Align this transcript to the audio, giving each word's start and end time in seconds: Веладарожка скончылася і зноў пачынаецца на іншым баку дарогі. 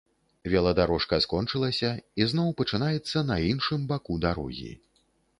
Веладарожка 0.51 1.17
скончылася 1.25 1.91
і 2.23 2.25
зноў 2.31 2.49
пачынаецца 2.61 3.23
на 3.27 3.37
іншым 3.51 3.85
баку 3.91 4.17
дарогі. 4.25 4.73